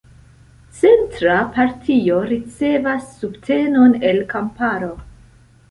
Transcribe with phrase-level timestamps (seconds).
[0.77, 4.95] Centra partio ricevas subtenon el kamparo.